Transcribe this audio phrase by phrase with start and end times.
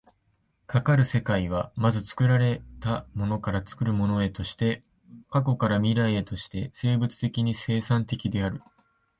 [0.65, 4.81] かかる世界は、まず作られたものから作るものへとして、
[5.29, 8.63] 過去から未来へとして生物的に生産的である。